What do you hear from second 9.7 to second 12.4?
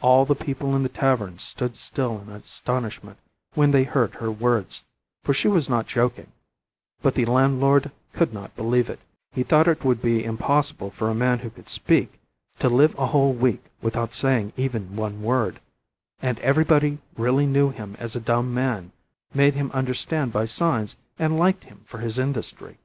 would be impossible for a man who could speak